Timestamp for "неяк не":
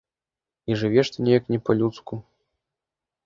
1.27-1.59